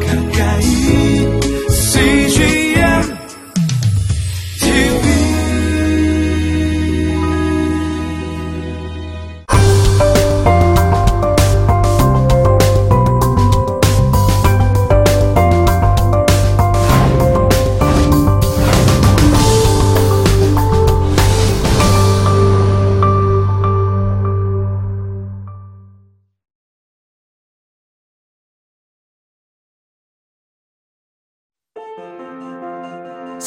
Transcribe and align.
가까 0.00 0.21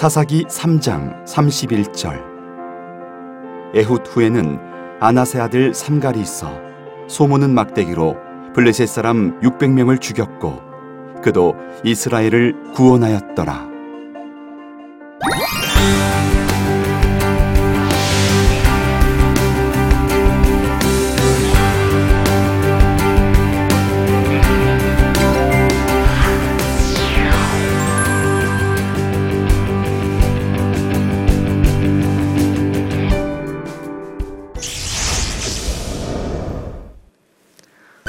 사사기 0.06 0.44
3장 0.44 1.26
31절. 1.26 2.22
에훗 3.74 3.98
후에는 4.06 4.60
아나세 5.00 5.40
아들 5.40 5.74
삼갈이 5.74 6.22
있어 6.22 6.62
소모는 7.08 7.56
막대기로 7.56 8.16
블레셋 8.54 8.88
사람 8.88 9.40
600명을 9.40 10.00
죽였고 10.00 10.62
그도 11.24 11.56
이스라엘을 11.84 12.74
구원하였더라 12.76 13.75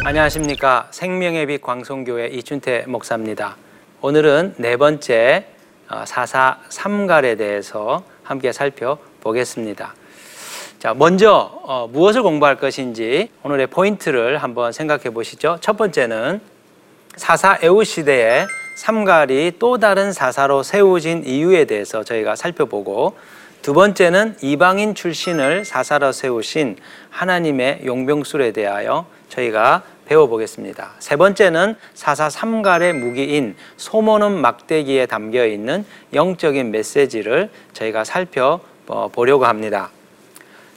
안녕하십니까 0.06 0.86
생명의 0.92 1.46
빛 1.46 1.60
광송교회 1.60 2.28
이춘태 2.28 2.84
목사입니다. 2.86 3.56
오늘은 4.02 4.54
네 4.56 4.76
번째 4.76 5.46
어, 5.88 6.04
사사 6.06 6.60
삼갈에 6.68 7.34
대해서 7.34 8.04
함께 8.22 8.52
살펴보겠습니다. 8.52 9.96
자, 10.78 10.94
먼저 10.94 11.50
어, 11.64 11.88
무엇을 11.92 12.22
공부할 12.22 12.54
것인지 12.54 13.30
오늘의 13.42 13.66
포인트를 13.66 14.44
한번 14.44 14.70
생각해 14.70 15.10
보시죠. 15.10 15.58
첫 15.60 15.76
번째는 15.76 16.40
사사 17.16 17.58
에우 17.60 17.82
시대에 17.82 18.46
삼갈이 18.76 19.54
또 19.58 19.78
다른 19.78 20.12
사사로 20.12 20.62
세워진 20.62 21.24
이유에 21.26 21.64
대해서 21.64 22.04
저희가 22.04 22.36
살펴보고 22.36 23.16
두 23.60 23.74
번째는 23.74 24.36
이방인 24.40 24.94
출신을 24.94 25.64
사사로 25.64 26.12
세우신 26.12 26.76
하나님의 27.10 27.80
용병술에 27.84 28.52
대하여 28.52 29.06
저희가 29.30 29.82
배워보겠습니다. 30.06 30.92
세 30.98 31.16
번째는 31.16 31.76
사사 31.94 32.30
삼갈의 32.30 32.94
무기인 32.94 33.56
소모는 33.76 34.40
막대기에 34.40 35.06
담겨 35.06 35.46
있는 35.46 35.84
영적인 36.14 36.70
메시지를 36.70 37.50
저희가 37.72 38.04
살펴보려고 38.04 39.46
합니다. 39.46 39.90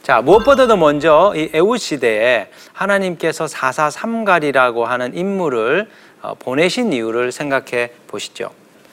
자, 0.03 0.21
무엇보다도 0.21 0.77
먼저 0.77 1.33
이 1.35 1.49
에우 1.53 1.77
시대에 1.77 2.49
하나님께서 2.73 3.47
사사 3.47 3.89
삼갈이라고 3.89 4.85
하는 4.85 5.15
인물을 5.15 5.87
어, 6.21 6.33
보내신 6.35 6.91
이유를 6.91 7.31
생각해 7.31 7.91
보시죠. 8.07 8.49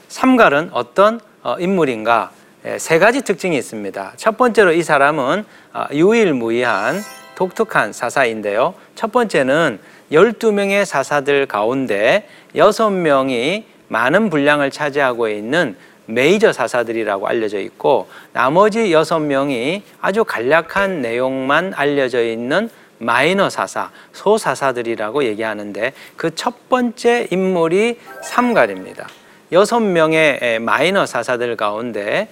삼갈은 0.08 0.70
어떤 0.72 1.20
어, 1.42 1.56
인물인가? 1.58 2.30
예, 2.66 2.78
세 2.78 2.98
가지 2.98 3.22
특징이 3.22 3.56
있습니다. 3.56 4.12
첫 4.16 4.36
번째로 4.36 4.72
이 4.72 4.82
사람은 4.82 5.44
어, 5.72 5.84
유일무이한 5.92 7.02
독특한 7.36 7.92
사사인데요. 7.92 8.74
첫 8.94 9.12
번째는 9.12 9.78
12명의 10.12 10.84
사사들 10.84 11.46
가운데 11.46 12.28
6명이 12.54 13.64
많은 13.88 14.30
분량을 14.30 14.70
차지하고 14.70 15.28
있는 15.28 15.76
메이저 16.06 16.52
사사들이라고 16.52 17.26
알려져 17.26 17.58
있고 17.60 18.08
나머지 18.32 18.90
6명이 18.90 19.82
아주 20.00 20.24
간략한 20.24 21.02
내용만 21.02 21.72
알려져 21.74 22.22
있는 22.22 22.70
마이너 22.98 23.50
사사, 23.50 23.90
소사사들이라고 24.12 25.24
얘기하는데 25.24 25.92
그 26.16 26.30
첫 26.34 26.68
번째 26.68 27.26
인물이 27.30 27.98
삼갈입니다. 28.22 29.08
여섯 29.52 29.80
명의 29.80 30.58
마이너 30.60 31.06
사사들 31.06 31.56
가운데 31.56 32.28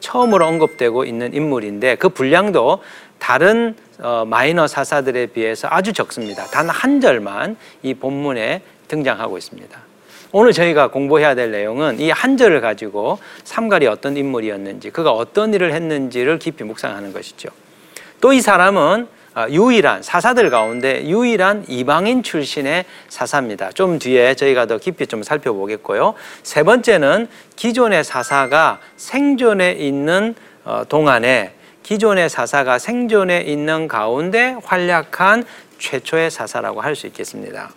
처음으로 0.00 0.46
언급되고 0.46 1.04
있는 1.04 1.34
인물인데 1.34 1.96
그 1.96 2.08
분량도 2.08 2.82
다른 3.18 3.74
어, 3.98 4.24
마이너 4.26 4.66
사사들에 4.66 5.26
비해서 5.26 5.68
아주 5.70 5.92
적습니다. 5.92 6.44
단 6.46 6.68
한 6.68 7.00
절만 7.00 7.56
이 7.82 7.94
본문에 7.94 8.62
등장하고 8.88 9.38
있습니다. 9.38 9.78
오늘 10.32 10.52
저희가 10.52 10.88
공부해야 10.88 11.34
될 11.34 11.50
내용은 11.50 11.98
이 12.00 12.10
한 12.10 12.36
절을 12.36 12.60
가지고 12.60 13.18
삼갈이 13.44 13.86
어떤 13.86 14.16
인물이었는지, 14.16 14.90
그가 14.90 15.12
어떤 15.12 15.54
일을 15.54 15.72
했는지를 15.72 16.38
깊이 16.38 16.64
묵상하는 16.64 17.12
것이죠. 17.12 17.48
또 18.20 18.32
이 18.32 18.40
사람은 18.40 19.08
어, 19.34 19.46
유일한 19.50 20.02
사사들 20.02 20.48
가운데 20.48 21.04
유일한 21.06 21.64
이방인 21.68 22.22
출신의 22.22 22.86
사사입니다. 23.08 23.70
좀 23.72 23.98
뒤에 23.98 24.34
저희가 24.34 24.64
더 24.66 24.78
깊이 24.78 25.06
좀 25.06 25.22
살펴보겠고요. 25.22 26.14
세 26.42 26.62
번째는 26.62 27.28
기존의 27.56 28.02
사사가 28.04 28.80
생존해 28.96 29.72
있는 29.72 30.34
어, 30.64 30.84
동안에 30.88 31.52
기존의 31.86 32.28
사사가 32.28 32.80
생존해 32.80 33.42
있는 33.42 33.86
가운데 33.86 34.56
활약한 34.64 35.44
최초의 35.78 36.32
사사라고 36.32 36.80
할 36.80 36.96
수 36.96 37.06
있겠습니다. 37.06 37.70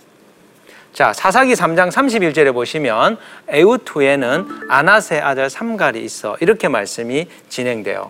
자, 0.94 1.14
사사기 1.14 1.54
3장 1.54 1.92
31절에 1.92 2.52
보시면 2.52 3.20
에웃 3.50 3.84
후에는 3.86 4.48
아나세 4.68 5.20
아들 5.20 5.48
삼갈이 5.52 6.04
있어 6.04 6.38
이렇게 6.40 6.68
말씀이 6.68 7.28
진행돼요. 7.50 8.10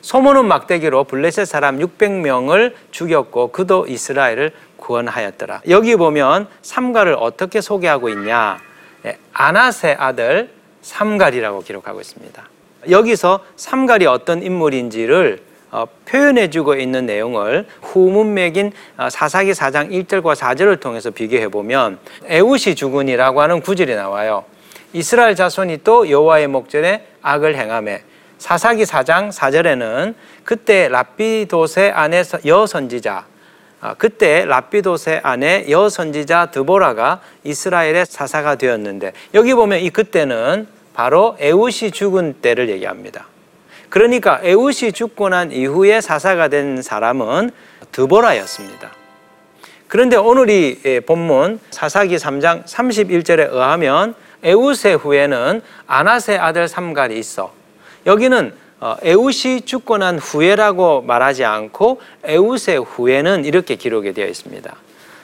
소모는 0.00 0.46
막대기로 0.46 1.04
블레셋 1.04 1.46
사람 1.46 1.78
600명을 1.80 2.72
죽였고 2.90 3.52
그도 3.52 3.86
이스라엘을 3.86 4.52
구원하였더라. 4.78 5.60
여기 5.68 5.96
보면 5.96 6.48
삼갈을 6.62 7.14
어떻게 7.20 7.60
소개하고 7.60 8.08
있냐? 8.08 8.58
네, 9.02 9.18
아나세 9.34 9.96
아들 9.98 10.50
삼갈이라고 10.80 11.60
기록하고 11.60 12.00
있습니다. 12.00 12.42
여기서 12.88 13.40
삼갈이 13.56 14.06
어떤 14.06 14.42
인물인지를 14.42 15.50
어, 15.72 15.86
표현해주고 16.04 16.74
있는 16.74 17.06
내용을 17.06 17.66
후문맥인 17.82 18.72
어, 18.96 19.08
사사기 19.08 19.52
4장 19.52 19.90
1절과 19.90 20.34
4절을 20.34 20.80
통해서 20.80 21.10
비교해 21.10 21.48
보면 21.48 21.98
에웃이 22.26 22.74
죽은이라고 22.74 23.40
하는 23.40 23.60
구절이 23.60 23.94
나와요. 23.94 24.44
이스라엘 24.92 25.36
자손이 25.36 25.80
또 25.84 26.10
여호와의 26.10 26.48
목전에 26.48 27.06
악을 27.22 27.54
행함에 27.54 28.02
사사기 28.38 28.82
4장 28.82 29.30
4절에는 29.30 30.14
그때 30.42 30.88
라피도세 30.88 31.92
아내 31.94 32.24
여선지자 32.44 33.26
어, 33.82 33.94
그때 33.96 34.44
라피도세 34.44 35.20
아내 35.22 35.66
여선지자 35.70 36.46
드보라가 36.46 37.20
이스라엘의 37.44 38.06
사사가 38.06 38.56
되었는데 38.56 39.12
여기 39.34 39.54
보면 39.54 39.78
이 39.78 39.90
그때는 39.90 40.66
바로 41.00 41.34
에웃이 41.40 41.92
죽은 41.92 42.42
때를 42.42 42.68
얘기합니다. 42.68 43.26
그러니까 43.88 44.38
에웃이 44.42 44.92
죽고 44.92 45.30
난 45.30 45.50
이후에 45.50 46.02
사사가 46.02 46.48
된 46.48 46.82
사람은 46.82 47.52
드보라였습니다. 47.90 48.90
그런데 49.88 50.16
오늘 50.16 50.50
이 50.50 51.00
본문 51.06 51.58
사사기 51.70 52.16
3장 52.16 52.66
31절에 52.66 53.50
의하면 53.50 54.14
에웃의 54.42 54.98
후에는 54.98 55.62
아나세 55.86 56.36
아들 56.36 56.68
삼갈이 56.68 57.18
있어. 57.18 57.50
여기는 58.04 58.52
어, 58.80 58.96
에웃이 59.02 59.62
죽고 59.62 59.96
난 59.96 60.18
후에라고 60.18 61.00
말하지 61.00 61.46
않고 61.46 61.98
에웃의 62.24 62.84
후에는 62.84 63.46
이렇게 63.46 63.76
기록이 63.76 64.12
되어 64.12 64.26
있습니다. 64.26 64.76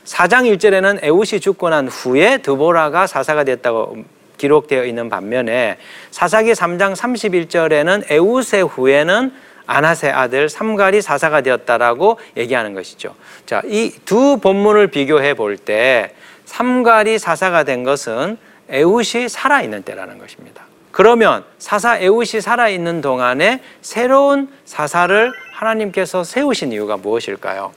4장 0.07 0.57
1절에는 0.57 1.05
에웃이 1.05 1.41
죽고 1.41 1.69
난 1.69 1.89
후에 1.89 2.39
드보라가 2.39 3.07
사사가 3.07 3.45
됐다고 3.45 4.16
기록되어 4.39 4.85
있는 4.85 5.09
반면에 5.09 5.79
사사기 6.11 6.53
3장 6.53 6.95
31절에는 6.95 8.11
에우세 8.11 8.61
후에는 8.61 9.33
아나세 9.67 10.11
아들 10.11 10.49
삼갈이 10.49 11.03
사사가 11.03 11.41
되었다라고 11.41 12.19
얘기하는 12.37 12.75
것이죠. 12.75 13.15
자, 13.47 13.63
이 13.65 13.93
두 14.05 14.39
본문을 14.39 14.89
비교해 14.89 15.35
볼 15.35 15.57
때 15.59 16.15
삼갈이 16.45 17.19
사사가 17.19 17.65
된 17.65 17.83
것은 17.83 18.39
에웃이 18.69 19.29
살아 19.29 19.63
있는 19.63 19.83
때라는 19.83 20.19
것입니다. 20.19 20.65
그러면 20.93 21.45
사사 21.59 21.99
에웃이 21.99 22.41
살아 22.41 22.69
있는 22.69 23.01
동안에 23.01 23.61
새로운 23.83 24.49
사사를 24.65 25.33
하나님께서 25.53 26.25
세우신 26.25 26.73
이유가 26.73 26.97
무엇일까요? 26.97 27.73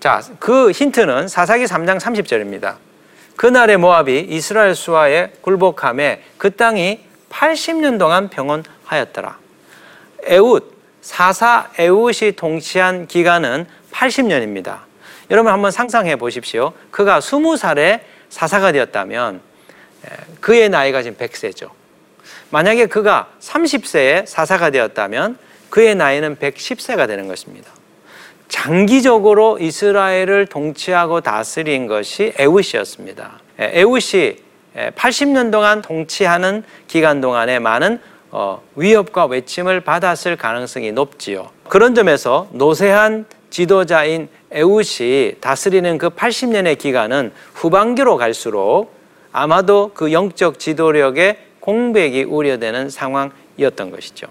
자, 0.00 0.20
그 0.40 0.70
힌트는 0.72 1.28
사사기 1.28 1.64
3장 1.64 2.00
30절입니다. 2.00 2.74
그날의 3.36 3.76
모압이 3.78 4.26
이스라엘 4.28 4.74
수하에 4.74 5.32
굴복함에 5.40 6.22
그 6.38 6.54
땅이 6.54 7.00
80년 7.30 7.98
동안 7.98 8.28
평온하였더라. 8.28 9.38
에웃 10.24 10.72
사사 11.00 11.70
에웃이 11.78 12.32
통치한 12.32 13.08
기간은 13.08 13.66
80년입니다. 13.90 14.80
여러분 15.30 15.52
한번 15.52 15.70
상상해 15.70 16.16
보십시오. 16.16 16.72
그가 16.90 17.18
20살에 17.18 18.00
사사가 18.28 18.72
되었다면 18.72 19.40
그의 20.40 20.68
나이가 20.68 21.02
지금 21.02 21.16
100세죠. 21.16 21.70
만약에 22.50 22.86
그가 22.86 23.30
30세에 23.40 24.26
사사가 24.26 24.70
되었다면 24.70 25.38
그의 25.70 25.94
나이는 25.94 26.36
110세가 26.36 27.06
되는 27.06 27.26
것입니다. 27.26 27.71
장기적으로 28.52 29.58
이스라엘을 29.58 30.46
통치하고 30.46 31.22
다스린 31.22 31.86
것이 31.86 32.34
에웃이었습니다. 32.38 33.40
에웃이 33.58 34.36
80년 34.74 35.50
동안 35.50 35.80
통치하는 35.80 36.62
기간 36.86 37.22
동안에 37.22 37.58
많은 37.58 37.98
어, 38.30 38.62
위협과 38.76 39.24
외침을 39.26 39.80
받았을 39.80 40.36
가능성이 40.36 40.92
높지요. 40.92 41.48
그런 41.68 41.94
점에서 41.94 42.48
노세한 42.52 43.24
지도자인 43.48 44.28
에웃이 44.50 45.36
다스리는 45.40 45.96
그 45.96 46.10
80년의 46.10 46.78
기간은 46.78 47.32
후반기로 47.54 48.18
갈수록 48.18 48.92
아마도 49.32 49.92
그 49.94 50.12
영적 50.12 50.58
지도력의 50.58 51.38
공백이 51.60 52.24
우려되는 52.24 52.90
상황이었던 52.90 53.90
것이죠. 53.90 54.28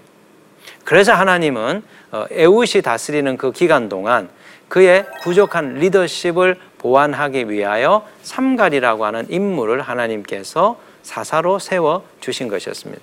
그래서 0.84 1.12
하나님은 1.12 1.82
어, 2.12 2.26
에웃이 2.30 2.82
다스리는 2.82 3.36
그 3.36 3.52
기간 3.52 3.88
동안 3.88 4.28
그의 4.68 5.06
부족한 5.22 5.74
리더십을 5.74 6.56
보완하기 6.78 7.50
위하여 7.50 8.06
삼갈이라고 8.22 9.04
하는 9.04 9.26
인물을 9.28 9.80
하나님께서 9.82 10.78
사사로 11.02 11.58
세워 11.58 12.04
주신 12.20 12.48
것이었습니다. 12.48 13.02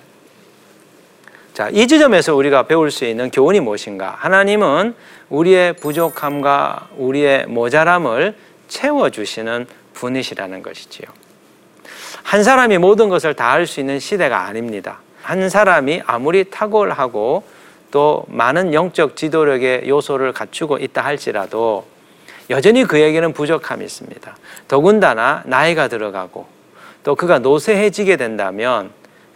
자, 1.53 1.69
이 1.71 1.87
지점에서 1.87 2.35
우리가 2.35 2.63
배울 2.63 2.89
수 2.89 3.05
있는 3.05 3.29
교훈이 3.31 3.59
무엇인가? 3.59 4.15
하나님은 4.19 4.95
우리의 5.29 5.73
부족함과 5.73 6.87
우리의 6.97 7.47
모자람을 7.47 8.35
채워 8.67 9.09
주시는 9.09 9.67
분이시라는 9.93 10.63
것이지요. 10.63 11.07
한 12.23 12.43
사람이 12.43 12.77
모든 12.77 13.09
것을 13.09 13.33
다 13.33 13.51
할 13.51 13.67
수 13.67 13.79
있는 13.79 13.99
시대가 13.99 14.41
아닙니다. 14.45 14.99
한 15.29 15.47
사람이 15.47 16.01
아무리 16.07 16.45
탁월하고 16.45 17.43
또 17.91 18.25
많은 18.29 18.73
영적 18.73 19.15
지도력의 19.15 19.87
요소를 19.87 20.33
갖추고 20.33 20.79
있다 20.79 21.05
할지라도 21.05 21.85
여전히 22.49 22.83
그에게는 22.83 23.33
부족함이 23.33 23.85
있습니다. 23.85 24.35
더군다나 24.67 25.43
나이가 25.45 25.87
들어가고 25.87 26.47
또 27.03 27.13
그가 27.13 27.37
노쇠해지게 27.37 28.17
된다면 28.17 28.89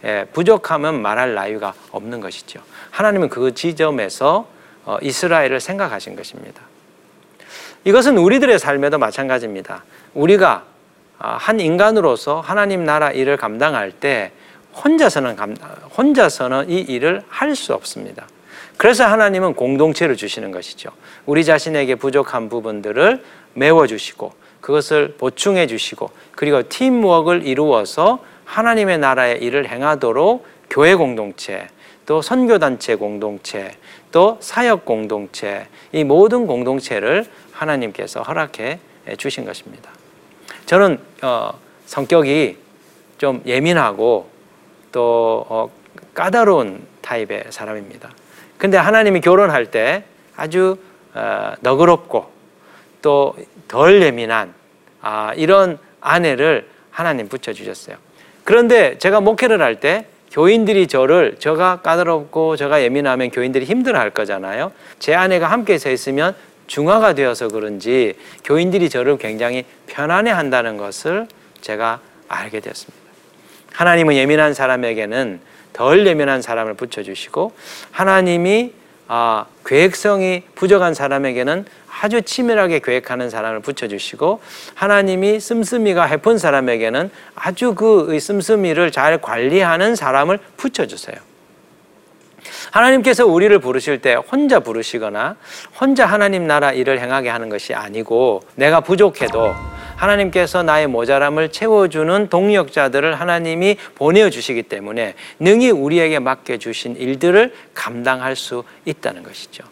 예, 0.04 0.26
부족함은 0.32 1.00
말할 1.00 1.34
나위가 1.34 1.74
없는 1.92 2.20
것이죠. 2.20 2.58
하나님은 2.90 3.28
그 3.28 3.54
지점에서 3.54 4.48
어, 4.84 4.98
이스라엘을 5.00 5.60
생각하신 5.60 6.16
것입니다. 6.16 6.60
이것은 7.84 8.18
우리들의 8.18 8.58
삶에도 8.58 8.98
마찬가지입니다. 8.98 9.84
우리가 10.14 10.64
아, 11.20 11.36
한 11.36 11.60
인간으로서 11.60 12.40
하나님 12.40 12.84
나라 12.84 13.12
일을 13.12 13.36
감당할 13.36 13.92
때 13.92 14.32
혼자서는 14.82 15.36
혼자서는 15.96 16.70
이 16.70 16.80
일을 16.80 17.22
할 17.28 17.54
수 17.54 17.74
없습니다. 17.74 18.26
그래서 18.76 19.04
하나님은 19.04 19.54
공동체를 19.54 20.16
주시는 20.16 20.50
것이죠. 20.50 20.90
우리 21.26 21.44
자신에게 21.44 21.94
부족한 21.94 22.48
부분들을 22.48 23.22
메워 23.54 23.86
주시고 23.86 24.32
그것을 24.60 25.14
보충해 25.18 25.66
주시고 25.66 26.10
그리고 26.32 26.68
팀워크를 26.68 27.46
이루어서 27.46 28.18
하나님의 28.44 28.98
나라의 28.98 29.42
일을 29.42 29.68
행하도록 29.68 30.46
교회 30.70 30.94
공동체, 30.94 31.68
또 32.06 32.20
선교단체 32.20 32.96
공동체, 32.96 33.76
또 34.10 34.38
사역 34.40 34.84
공동체, 34.84 35.66
이 35.92 36.02
모든 36.02 36.46
공동체를 36.46 37.26
하나님께서 37.52 38.22
허락해 38.22 38.80
주신 39.16 39.44
것입니다. 39.44 39.90
저는 40.66 40.98
어, 41.22 41.52
성격이 41.86 42.56
좀 43.18 43.42
예민하고 43.46 44.33
또 44.94 45.44
어, 45.48 45.70
까다로운 46.14 46.86
타입의 47.02 47.46
사람입니다. 47.50 48.10
근데 48.56 48.78
하나님이 48.78 49.20
결혼할 49.20 49.66
때 49.66 50.04
아주 50.36 50.78
어, 51.14 51.52
너그럽고 51.60 52.30
또 53.02 53.34
덜 53.74 54.00
예민한 54.02 54.54
아, 55.00 55.32
이런 55.34 55.78
아내를 56.00 56.68
하나님 56.90 57.28
붙여주셨어요. 57.28 57.96
그런데 58.44 58.98
제가 58.98 59.20
목회를 59.20 59.60
할 59.60 59.80
때 59.80 60.06
교인들이 60.30 60.86
저를 60.86 61.36
저가 61.38 61.80
까다롭고 61.82 62.56
저가 62.56 62.82
예민하면 62.82 63.30
교인들이 63.30 63.64
힘들어 63.64 63.98
할 63.98 64.10
거잖아요. 64.10 64.72
제 64.98 65.14
아내가 65.14 65.46
함께 65.48 65.78
서 65.78 65.90
있으면 65.90 66.34
중화가 66.66 67.14
되어서 67.14 67.48
그런지 67.48 68.14
교인들이 68.44 68.90
저를 68.90 69.18
굉장히 69.18 69.64
편안해 69.86 70.30
한다는 70.30 70.76
것을 70.76 71.26
제가 71.60 72.00
알게 72.28 72.60
되었습니다. 72.60 73.03
하나님은 73.74 74.14
예민한 74.14 74.54
사람에게는 74.54 75.40
덜 75.72 76.06
예민한 76.06 76.40
사람을 76.40 76.74
붙여주시고 76.74 77.52
하나님이 77.90 78.72
아, 79.06 79.44
계획성이 79.66 80.44
부족한 80.54 80.94
사람에게는 80.94 81.66
아주 82.00 82.22
치밀하게 82.22 82.78
계획하는 82.78 83.28
사람을 83.30 83.60
붙여주시고 83.60 84.40
하나님이 84.74 85.40
씀씀이가 85.40 86.04
해픈 86.04 86.38
사람에게는 86.38 87.10
아주 87.34 87.74
그 87.74 88.18
씀씀이를 88.18 88.92
잘 88.92 89.20
관리하는 89.20 89.94
사람을 89.94 90.38
붙여주세요. 90.56 91.16
하나님께서 92.70 93.26
우리를 93.26 93.56
부르실 93.58 94.00
때 94.00 94.14
혼자 94.14 94.60
부르시거나 94.60 95.36
혼자 95.80 96.06
하나님 96.06 96.46
나라 96.46 96.72
일을 96.72 97.00
행하게 97.00 97.28
하는 97.28 97.48
것이 97.48 97.74
아니고 97.74 98.42
내가 98.54 98.80
부족해도 98.80 99.54
하나님께서 99.96 100.62
나의 100.62 100.86
모자람을 100.86 101.50
채워주는 101.50 102.28
동력자들을 102.28 103.18
하나님이 103.18 103.76
보내주시기 103.94 104.64
때문에 104.64 105.14
능히 105.38 105.70
우리에게 105.70 106.18
맡겨주신 106.18 106.96
일들을 106.96 107.54
감당할 107.74 108.36
수 108.36 108.64
있다는 108.84 109.22
것이죠. 109.22 109.64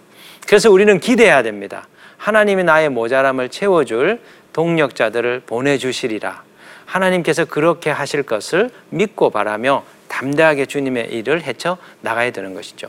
그래서 0.46 0.70
우리는 0.70 0.98
기대해야 1.00 1.42
됩니다. 1.42 1.86
하나님이 2.16 2.64
나의 2.64 2.88
모자람을 2.88 3.48
채워줄 3.48 4.20
동력자들을 4.52 5.42
보내주시리라. 5.46 6.42
하나님께서 6.86 7.44
그렇게 7.46 7.90
하실 7.90 8.22
것을 8.22 8.70
믿고 8.90 9.30
바라며 9.30 9.84
담대하게 10.08 10.66
주님의 10.66 11.12
일을 11.12 11.42
헤쳐 11.42 11.78
나가야 12.00 12.30
되는 12.32 12.54
것이죠. 12.54 12.88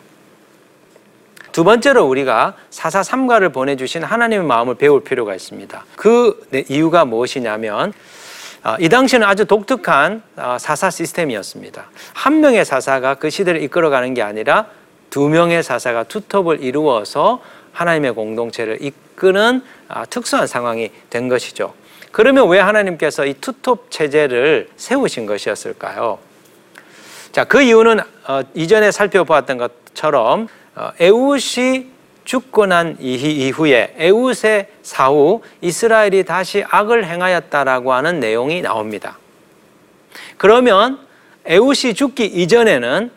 두 1.54 1.64
번째로 1.64 2.06
우리가 2.06 2.56
사사 2.72 3.04
삼가를 3.04 3.50
보내주신 3.50 4.04
하나님의 4.04 4.46
마음을 4.46 4.74
배울 4.74 5.04
필요가 5.04 5.36
있습니다. 5.36 5.86
그 5.96 6.46
이유가 6.68 7.06
무엇이냐면 7.06 7.94
아, 8.64 8.76
이 8.80 8.90
당시는 8.90 9.28
아주 9.28 9.46
독특한 9.46 10.24
아, 10.36 10.58
사사 10.58 10.90
시스템이었습니다. 10.90 11.86
한 12.14 12.40
명의 12.40 12.66
사사가 12.66 13.16
그 13.16 13.30
시대를 13.30 13.62
이끌어가는 13.62 14.16
게 14.16 14.24
아니라 14.24 14.66
두 15.12 15.30
명의 15.30 15.62
사사가 15.62 16.04
투톱을 16.06 16.64
이루어서 16.64 17.42
하나님의 17.72 18.14
공동체를 18.14 18.80
이끄는 18.82 19.62
아, 19.90 20.06
특수한 20.06 20.48
상황이 20.48 20.90
된 21.12 21.30
것이죠. 21.30 21.76
그러면 22.12 22.48
왜 22.50 22.60
하나님께서 22.60 23.28
이 23.28 23.36
투톱 23.36 23.92
체제를 23.92 24.70
세우신 24.76 25.28
것이었을까요? 25.28 26.18
자, 27.32 27.44
그 27.44 27.62
이유는 27.62 28.00
어, 28.28 28.42
이전에 28.56 28.92
살펴보았던 28.92 29.58
것처럼 29.58 30.48
어, 30.48 30.63
에웃이 31.00 31.88
죽고 32.26 32.66
난 32.66 32.98
이후에 33.00 33.96
에웃의 33.98 34.68
사후 34.82 35.42
이스라엘이 35.62 36.24
다시 36.24 36.64
악을 36.68 37.06
행하였다라고 37.06 37.94
하는 37.94 38.20
내용이 38.20 38.62
나옵니다. 38.62 39.18
그러면 40.38 41.00
에웃이 41.46 41.94
죽기 41.94 42.26
이전에는 42.26 43.12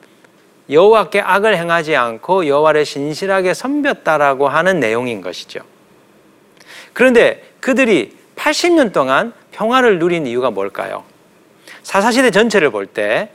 여호와께 0.68 1.20
악을 1.20 1.56
행하지 1.56 1.94
않고 1.94 2.48
여호와를 2.48 2.84
신실하게 2.84 3.54
섬겼다라고 3.54 4.48
하는 4.48 4.80
내용인 4.80 5.20
것이죠. 5.20 5.60
그런데 6.92 7.44
그들이 7.60 8.16
80년 8.34 8.92
동안 8.92 9.32
평화를 9.52 9.98
누린 9.98 10.26
이유가 10.26 10.50
뭘까요? 10.50 11.04
사사시대 11.84 12.32
전체를 12.32 12.70
볼 12.70 12.86
때 12.86 13.30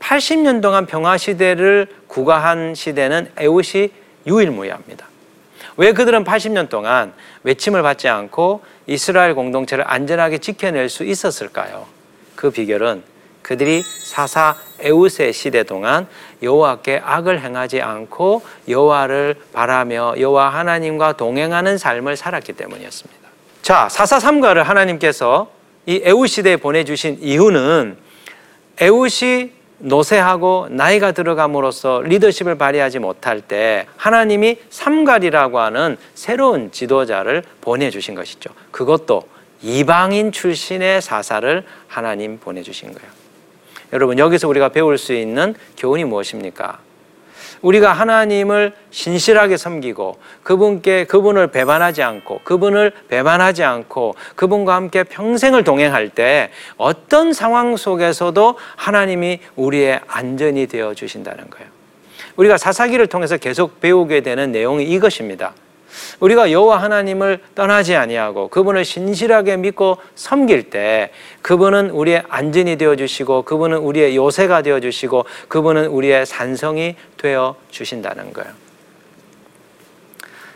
80년 0.00 0.60
동안 0.62 0.86
평화 0.86 1.16
시대를 1.16 1.88
구가한 2.06 2.74
시대는 2.74 3.30
에웃이 3.38 3.90
유일무이합니다. 4.26 5.06
왜 5.76 5.92
그들은 5.92 6.24
80년 6.24 6.68
동안 6.68 7.12
외침을 7.42 7.82
받지 7.82 8.08
않고 8.08 8.62
이스라엘 8.86 9.34
공동체를 9.34 9.84
안전하게 9.86 10.38
지켜낼 10.38 10.88
수 10.88 11.04
있었을까요? 11.04 11.86
그 12.34 12.50
비결은 12.50 13.02
그들이 13.42 13.84
사사 14.04 14.56
에우세 14.80 15.30
시대 15.30 15.62
동안 15.62 16.08
여호와께 16.42 17.00
악을 17.04 17.40
행하지 17.40 17.80
않고 17.80 18.42
여호와를 18.68 19.36
바라며 19.52 20.14
여호와 20.18 20.48
하나님과 20.48 21.12
동행하는 21.12 21.78
삶을 21.78 22.16
살았기 22.16 22.54
때문이었습니다. 22.54 23.28
자, 23.62 23.88
사사 23.88 24.18
삼가를 24.18 24.64
하나님께서 24.64 25.48
이 25.86 26.00
에우 26.02 26.26
시대에 26.26 26.56
보내주신 26.56 27.18
이유는 27.20 27.96
에웃이 28.80 29.52
노쇠하고 29.78 30.68
나이가 30.70 31.12
들어감으로써 31.12 32.02
리더십을 32.04 32.56
발휘하지 32.56 32.98
못할 32.98 33.40
때 33.40 33.86
하나님이 33.96 34.58
삼갈이라고 34.70 35.58
하는 35.58 35.96
새로운 36.14 36.70
지도자를 36.72 37.42
보내주신 37.60 38.14
것이죠. 38.14 38.50
그것도 38.70 39.22
이방인 39.62 40.32
출신의 40.32 41.02
사사를 41.02 41.64
하나님 41.88 42.38
보내주신 42.38 42.92
거예요. 42.92 43.10
여러분 43.92 44.18
여기서 44.18 44.48
우리가 44.48 44.70
배울 44.70 44.98
수 44.98 45.12
있는 45.12 45.54
교훈이 45.76 46.04
무엇입니까? 46.04 46.78
우리가 47.62 47.92
하나님을 47.92 48.72
신실하게 48.90 49.56
섬기고 49.56 50.18
그분께 50.42 51.04
그분을 51.04 51.48
배반하지 51.48 52.02
않고 52.02 52.40
그분을 52.44 52.92
배반하지 53.08 53.64
않고 53.64 54.14
그분과 54.34 54.74
함께 54.74 55.02
평생을 55.02 55.64
동행할 55.64 56.10
때 56.10 56.50
어떤 56.76 57.32
상황 57.32 57.76
속에서도 57.76 58.56
하나님이 58.76 59.40
우리의 59.56 60.00
안전이 60.06 60.66
되어 60.66 60.94
주신다는 60.94 61.48
거예요. 61.50 61.68
우리가 62.36 62.58
사사기를 62.58 63.06
통해서 63.06 63.36
계속 63.36 63.80
배우게 63.80 64.20
되는 64.20 64.52
내용이 64.52 64.84
이것입니다. 64.84 65.54
우리가 66.20 66.50
여호와 66.50 66.82
하나님을 66.82 67.40
떠나지 67.54 67.96
아니하고 67.96 68.48
그분을 68.48 68.84
신실하게 68.84 69.56
믿고 69.58 69.98
섬길 70.14 70.70
때 70.70 71.10
그분은 71.42 71.90
우리의 71.90 72.24
안전이 72.28 72.76
되어 72.76 72.96
주시고 72.96 73.42
그분은 73.42 73.78
우리의 73.78 74.16
요새가 74.16 74.62
되어 74.62 74.80
주시고 74.80 75.24
그분은 75.48 75.86
우리의 75.86 76.26
산성이 76.26 76.96
되어 77.16 77.56
주신다는 77.70 78.32
거예요. 78.32 78.50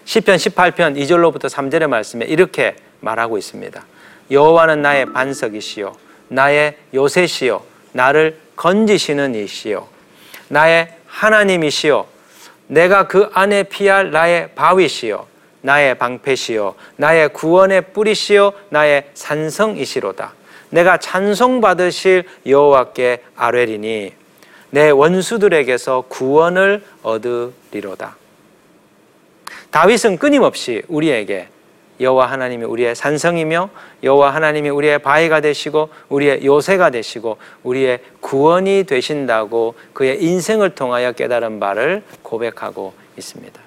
시편 0.05 0.37
18편 0.37 0.97
2절로부터 0.99 1.49
3절의 1.49 1.87
말씀에 1.87 2.27
이렇게 2.27 2.75
말하고 3.01 3.39
있습니다. 3.39 3.85
여호와는 4.31 4.83
나의 4.83 5.07
반석이시요 5.07 5.95
나의 6.29 6.77
요새시요 6.95 7.63
나를 7.93 8.39
건지시는 8.57 9.35
이시요 9.35 9.89
나의 10.49 10.95
하나님이시요 11.07 12.07
내가 12.71 13.09
그 13.09 13.29
안에 13.33 13.65
피할 13.65 14.13
나의 14.13 14.51
바위시요 14.55 15.27
나의 15.61 15.99
방패시요 15.99 16.77
나의 16.97 17.33
구원의 17.33 17.93
뿌리시요 17.93 18.53
나의 18.71 19.11
산성이시로다. 19.15 20.35
내가 20.71 20.97
찬송 20.99 21.61
받으실 21.61 22.25
여호와께 22.47 23.25
아뢰리니 23.35 24.13
내 24.71 24.91
원수들에게서 24.91 26.05
구원을 26.09 26.85
얻으리로다. 27.03 28.17
다윗은 29.73 30.19
끊임없이 30.19 30.83
우리에게 30.87 31.49
여호와 32.01 32.27
하나님이 32.27 32.65
우리의 32.65 32.95
산성이며 32.95 33.71
여호와 34.03 34.35
하나님이 34.35 34.71
우리의 34.71 35.01
바위가 35.01 35.41
되시고 35.41 35.91
우리의 36.09 36.45
요새가 36.45 36.91
되시고 36.91 37.37
우리의 37.63 38.01
구원이 38.21 38.85
되신다고 38.85 39.75
그의 39.93 40.23
인생을 40.23 40.71
통하여 40.71 41.13
깨달은 41.13 41.61
바를 41.61 42.03
고백하고 42.23 42.95
있습니다. 43.19 43.61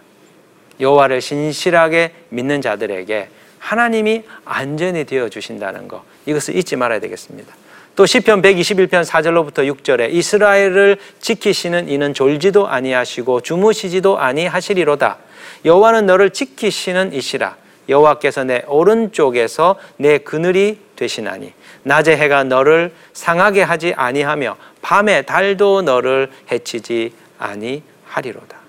여호와를 0.80 1.22
신실하게 1.22 2.14
믿는 2.30 2.62
자들에게 2.62 3.30
하나님이 3.60 4.24
안전이 4.44 5.06
되어 5.06 5.30
주신다는 5.30 5.88
것 5.88 6.02
이것을 6.26 6.56
잊지 6.56 6.76
말아야 6.76 7.00
되겠습니다. 7.00 7.54
또 7.96 8.08
시편 8.08 8.42
121편 8.42 9.06
4절로부터 9.06 9.72
6절에 9.72 10.12
이스라엘을 10.12 10.98
지키시는 11.20 11.90
이는 11.90 12.14
졸지도 12.14 12.68
아니하시고 12.68 13.42
주무시지도 13.42 14.18
아니하시리로다. 14.18 15.20
여호와는 15.64 16.08
너를 16.08 16.32
지키시는 16.32 17.14
이시라. 17.14 17.56
여호와께서 17.90 18.44
내 18.44 18.64
오른쪽에서 18.68 19.78
내 19.98 20.18
그늘이 20.20 20.80
되시나니 20.96 21.54
낮에 21.84 22.16
해가 22.16 22.44
너를 22.44 22.94
상하게 23.14 23.62
하지 23.62 23.94
아니하며 23.96 24.58
밤에 24.82 25.24
달도 25.24 25.82
너를 25.82 26.32
해치지 26.52 27.14
아니하리로다. 27.38 28.64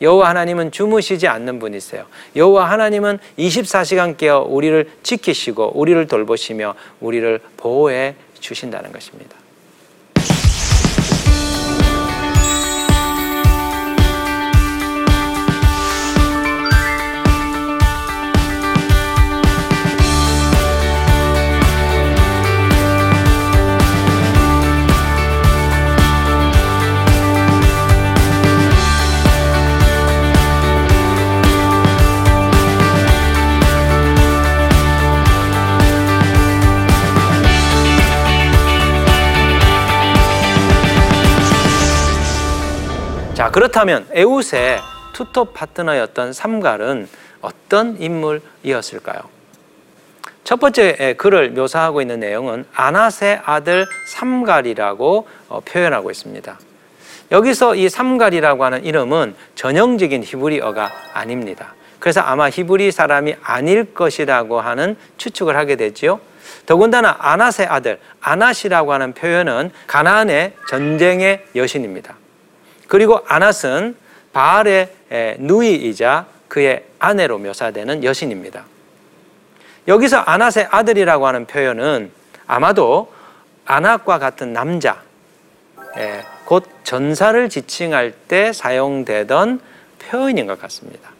여호와 0.00 0.30
하나님은 0.30 0.70
주무시지 0.70 1.28
않는 1.28 1.58
분이세요. 1.58 2.04
여호와 2.36 2.70
하나님은 2.70 3.18
24시간 3.38 4.16
깨어 4.16 4.40
우리를 4.40 4.90
지키시고 5.02 5.72
우리를 5.78 6.06
돌보시며 6.06 6.74
우리를 7.00 7.40
보호해 7.56 8.14
주신다는 8.40 8.92
것입니다. 8.92 9.43
그렇다면 43.54 44.04
에웃의 44.10 44.80
투톱 45.12 45.54
파트너였던 45.54 46.32
삼갈은 46.32 47.08
어떤 47.40 47.96
인물이었을까요? 48.00 49.20
첫 50.42 50.58
번째 50.58 51.14
글을 51.16 51.50
묘사하고 51.50 52.00
있는 52.00 52.18
내용은 52.18 52.64
아낫의 52.74 53.42
아들 53.44 53.86
삼갈이라고 54.08 55.28
어, 55.48 55.60
표현하고 55.60 56.10
있습니다. 56.10 56.58
여기서 57.30 57.76
이 57.76 57.88
삼갈이라고 57.88 58.64
하는 58.64 58.84
이름은 58.84 59.36
전형적인 59.54 60.24
히브리어가 60.24 60.90
아닙니다. 61.12 61.74
그래서 62.00 62.22
아마 62.22 62.50
히브리 62.50 62.90
사람이 62.90 63.36
아닐 63.40 63.94
것이라고 63.94 64.60
하는 64.62 64.96
추측을 65.16 65.56
하게 65.56 65.76
되지요. 65.76 66.18
더군다나 66.66 67.18
아낫의 67.20 67.68
아들, 67.68 68.00
아낫이라고 68.20 68.92
하는 68.92 69.12
표현은 69.12 69.70
가나안의 69.86 70.54
전쟁의 70.68 71.44
여신입니다. 71.54 72.16
그리고 72.94 73.18
아낫은 73.26 73.96
바알의 74.32 74.88
누이이자 75.38 76.26
그의 76.46 76.84
아내로 77.00 77.38
묘사되는 77.38 78.04
여신입니다. 78.04 78.66
여기서 79.88 80.18
아낫의 80.18 80.68
아들이라고 80.70 81.26
하는 81.26 81.44
표현은 81.44 82.12
아마도 82.46 83.12
아낙과 83.64 84.20
같은 84.20 84.52
남자, 84.52 85.02
곧 86.44 86.68
전사를 86.84 87.48
지칭할 87.48 88.12
때 88.28 88.52
사용되던 88.52 89.60
표현인 89.98 90.46
것 90.46 90.60
같습니다. 90.60 91.10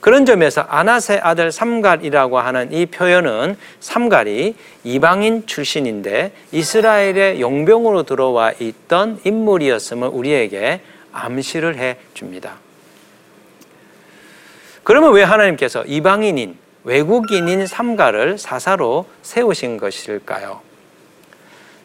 그런 0.00 0.24
점에서 0.24 0.62
아낫의 0.62 1.20
아들 1.22 1.52
삼갈이라고 1.52 2.38
하는 2.38 2.72
이 2.72 2.86
표현은 2.86 3.56
삼갈이 3.80 4.56
이방인 4.82 5.46
출신인데 5.46 6.32
이스라엘의 6.52 7.40
용병으로 7.40 8.04
들어와 8.04 8.52
있던 8.58 9.20
인물이었음을 9.24 10.08
우리에게 10.08 10.80
암시를 11.12 11.76
해 11.76 11.98
줍니다. 12.14 12.54
그러면 14.82 15.12
왜 15.12 15.22
하나님께서 15.22 15.84
이방인인 15.84 16.56
외국인인 16.84 17.66
삼갈을 17.66 18.38
사사로 18.38 19.06
세우신 19.22 19.76
것일까요? 19.76 20.62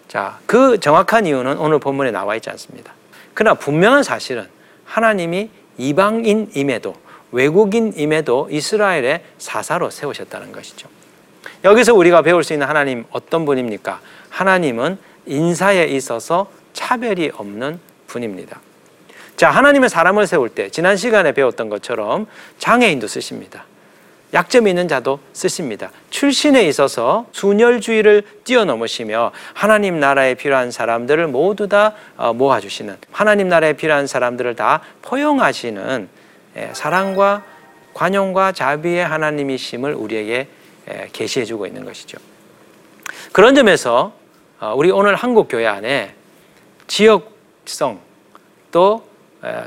자, 0.07 0.39
그 0.45 0.79
정확한 0.79 1.25
이유는 1.25 1.57
오늘 1.57 1.79
본문에 1.79 2.11
나와 2.11 2.35
있지 2.35 2.49
않습니다. 2.49 2.93
그러나 3.33 3.55
분명한 3.55 4.03
사실은 4.03 4.47
하나님이 4.85 5.49
이방인임에도 5.77 6.95
외국인임에도 7.31 8.49
이스라엘의 8.51 9.23
사사로 9.37 9.89
세우셨다는 9.89 10.51
것이죠. 10.51 10.87
여기서 11.63 11.93
우리가 11.93 12.21
배울 12.21 12.43
수 12.43 12.53
있는 12.53 12.67
하나님 12.67 13.05
어떤 13.11 13.45
분입니까? 13.45 13.99
하나님은 14.29 14.97
인사에 15.25 15.85
있어서 15.85 16.47
차별이 16.73 17.31
없는 17.35 17.79
분입니다. 18.07 18.59
자, 19.35 19.49
하나님의 19.49 19.89
사람을 19.89 20.27
세울 20.27 20.49
때 20.49 20.69
지난 20.69 20.95
시간에 20.95 21.31
배웠던 21.33 21.69
것처럼 21.69 22.27
장애인도 22.59 23.07
쓰십니다. 23.07 23.65
약점이 24.33 24.69
있는 24.69 24.87
자도 24.87 25.19
쓰십니다. 25.33 25.91
출신에 26.09 26.63
있어서 26.67 27.25
순혈주의를 27.31 28.23
뛰어넘으시며 28.43 29.31
하나님 29.53 29.99
나라에 29.99 30.35
필요한 30.35 30.71
사람들을 30.71 31.27
모두 31.27 31.67
다 31.67 31.93
어, 32.17 32.33
모아주시는 32.33 32.97
하나님 33.11 33.47
나라에 33.47 33.73
필요한 33.73 34.07
사람들을 34.07 34.55
다 34.55 34.81
포용하시는 35.01 36.09
예, 36.09 36.24
사랑과 36.73 37.43
관용과 37.93 38.51
자비의 38.51 39.05
하나님이심을 39.05 39.93
우리에게 39.93 40.47
예, 40.91 41.09
계시해 41.11 41.45
주고 41.45 41.65
있는 41.65 41.83
것이죠. 41.83 42.17
그런 43.31 43.55
점에서 43.55 44.13
어, 44.59 44.73
우리 44.75 44.91
오늘 44.91 45.15
한국 45.15 45.47
교회 45.49 45.65
안에 45.65 46.13
지역성 46.87 47.99
또 48.71 49.07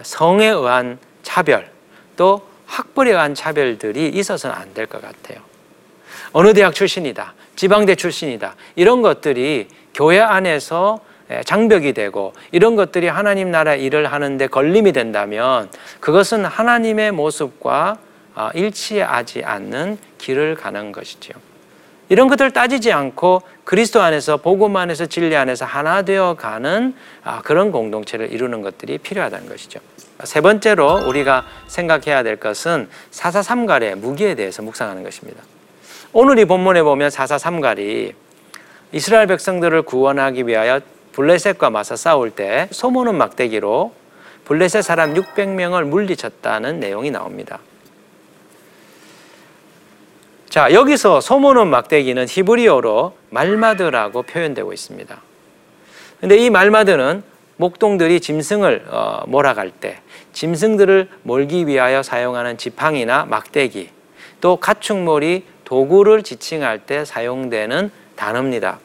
성에 0.03 0.47
의한 0.49 0.99
차별 1.23 1.71
또 2.17 2.47
학벌에 2.67 3.11
의한 3.11 3.35
차별들이 3.35 4.09
있어서는 4.09 4.55
안 4.55 4.75
될 4.75 4.87
것 4.87 5.01
같아요. 5.01 5.41
어느 6.33 6.53
대학 6.53 6.75
출신이다. 6.75 7.35
지방대 7.57 7.95
출신이다. 7.95 8.55
이런 8.77 9.03
것들이 9.03 9.69
교회 9.95 10.21
안에서 10.21 11.01
예, 11.01 11.08
장벽이 11.45 11.93
되고 11.93 12.33
이런 12.53 12.77
것들이 12.77 13.09
하나님 13.09 13.51
나라 13.51 13.75
일을 13.75 14.11
하는데 14.13 14.47
걸림이 14.47 14.93
된다면 14.93 15.71
그것은 16.01 16.45
하나님의 16.45 17.13
모습과 17.13 17.99
아, 18.35 18.51
일치하지 18.55 19.43
않는 19.45 19.99
길을 20.19 20.55
가는 20.55 20.93
것이지요. 20.93 21.35
이런 22.09 22.29
것들을 22.29 22.53
따지지 22.53 22.93
않고 22.93 23.43
그리스도 23.65 24.01
안에서 24.01 24.39
복음 24.39 24.77
안에서 24.77 25.07
진리 25.07 25.37
안에서 25.37 25.65
하나 25.65 26.03
되어 26.03 26.35
가는 26.35 26.95
아, 27.25 27.43
그런 27.43 27.73
공동체를 27.73 28.33
이루는 28.33 28.63
것들이 28.63 28.99
필요하다는 28.99 29.49
것이죠. 29.49 29.81
세 30.25 30.41
번째로 30.41 31.07
우리가 31.07 31.45
생각해야 31.67 32.23
될 32.23 32.37
것은 32.37 32.89
사사삼갈의 33.11 33.97
무기에 33.97 34.35
대해서 34.35 34.63
묵상하는 34.63 35.03
것입니다. 35.03 35.43
오늘 36.13 36.39
이 36.39 36.45
본문에 36.45 36.83
보면 36.83 37.11
사사삼갈이 37.11 38.15
이스라엘 38.93 39.27
백성들을 39.27 39.83
구원하기 39.83 40.47
위하여 40.47 40.81
블레셋과 41.19 41.71
맞서 41.71 41.97
싸울 41.97 42.31
때 42.31 42.69
소모는 42.71 43.17
막대기로 43.17 43.93
블레셋 44.45 44.85
사람 44.85 45.15
600명을 45.15 45.83
물리쳤다는 45.83 46.79
내용이 46.79 47.11
나옵니다. 47.11 47.59
자, 50.49 50.73
여기서 50.73 51.21
소모는 51.21 51.67
막대기는 51.67 52.27
히브리어로 52.29 53.17
말마드라고 53.31 54.23
표현되고 54.23 54.73
있습니다. 54.73 55.21
근데 56.21 56.37
이 56.37 56.51
말마드는 56.51 57.25
목동들이 57.57 58.21
짐승을 58.21 58.87
어, 58.89 59.25
몰아갈 59.27 59.73
때 59.73 60.01
짐승들을 60.33 61.09
몰기 61.25 61.67
위하여 61.67 62.05
사용하는 62.05 62.59
지팡이나 62.59 63.25
막대기 63.25 63.91
또 64.41 64.55
가축몰이 64.55 65.43
도구를 65.65 66.23
지칭할 66.23 66.87
때 66.87 67.05
사용되는 67.05 67.91
단어입니다. 68.15 68.79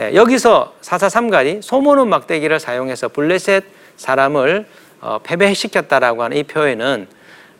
예, 0.00 0.14
여기서 0.14 0.74
사사삼갈이 0.80 1.60
소모는 1.62 2.08
막대기를 2.08 2.60
사용해서 2.60 3.08
블레셋 3.08 3.64
사람을 3.96 4.66
어, 5.00 5.18
패배시켰다라고 5.22 6.22
하는 6.22 6.36
이 6.36 6.42
표현은 6.44 7.08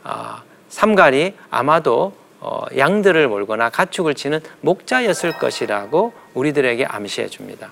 어, 0.03 0.37
삼갈이 0.69 1.33
아마도 1.51 2.13
어, 2.39 2.65
양들을 2.75 3.27
몰거나 3.27 3.69
가축을 3.69 4.15
치는 4.15 4.41
목자였을 4.61 5.37
것이라고 5.37 6.13
우리들에게 6.33 6.85
암시해 6.85 7.27
줍니다. 7.27 7.69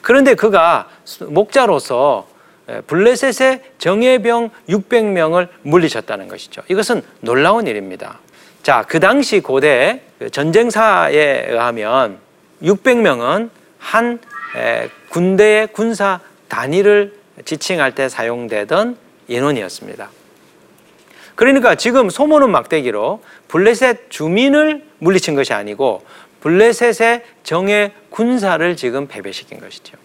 그런데 0.00 0.34
그가 0.34 0.88
목자로서 1.26 2.28
예, 2.70 2.80
블레셋의 2.82 3.62
정예병 3.78 4.50
600명을 4.68 5.48
물리쳤다는 5.62 6.28
것이죠. 6.28 6.62
이것은 6.68 7.02
놀라운 7.20 7.66
일입니다. 7.66 8.20
자, 8.62 8.84
그 8.86 9.00
당시 9.00 9.40
고대 9.40 10.02
그 10.18 10.30
전쟁사에 10.30 11.46
의하면 11.48 12.18
600명은 12.62 13.50
한 13.78 14.20
군대의 15.10 15.68
군사 15.68 16.20
단위를 16.48 17.14
지칭할 17.44 17.94
때 17.94 18.08
사용되던 18.08 18.96
인원이었습니다. 19.28 20.10
그러니까 21.34 21.76
지금 21.76 22.10
소모는 22.10 22.50
막대기로 22.50 23.22
블레셋 23.46 24.10
주민을 24.10 24.84
물리친 24.98 25.36
것이 25.36 25.52
아니고 25.52 26.04
블레셋의 26.40 27.24
정예 27.44 27.92
군사를 28.10 28.76
지금 28.76 29.06
패배시킨 29.06 29.60
것이죠. 29.60 29.96